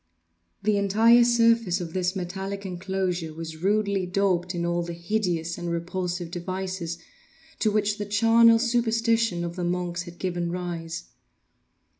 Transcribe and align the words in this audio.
The 0.63 0.77
entire 0.77 1.23
surface 1.23 1.79
of 1.79 1.93
this 1.93 2.15
metallic 2.15 2.65
enclosure 2.65 3.35
was 3.35 3.57
rudely 3.57 4.07
daubed 4.07 4.55
in 4.55 4.65
all 4.65 4.81
the 4.81 4.93
hideous 4.95 5.59
and 5.59 5.69
repulsive 5.69 6.31
devices 6.31 6.97
to 7.59 7.69
which 7.69 7.99
the 7.99 8.07
charnel 8.07 8.57
superstition 8.57 9.43
of 9.43 9.55
the 9.55 9.63
monks 9.63 10.01
has 10.05 10.15
given 10.15 10.51
rise. 10.51 11.03